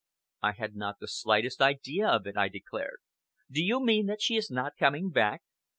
"I 0.41 0.53
had 0.53 0.75
not 0.75 0.97
the 0.99 1.07
slightest 1.07 1.61
idea 1.61 2.07
of 2.09 2.25
it," 2.25 2.35
I 2.35 2.47
declared. 2.49 3.01
"Do 3.51 3.63
you 3.63 3.85
mean 3.85 4.07
that 4.07 4.19
she 4.19 4.35
is 4.35 4.49
not 4.49 4.75
coming 4.75 5.11
back?" 5.11 5.43